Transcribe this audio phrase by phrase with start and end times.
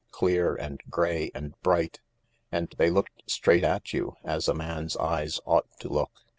[0.09, 1.99] Clear and grey and bright,
[2.51, 6.09] and they looked straight at you, as a man'seyes ought to look.